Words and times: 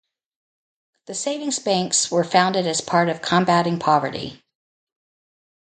The 1.05 1.13
savings 1.13 1.59
banks 1.59 2.09
were 2.09 2.23
founded 2.23 2.65
as 2.65 2.81
part 2.81 3.07
of 3.07 3.21
combating 3.21 3.77
poverty. 3.77 4.41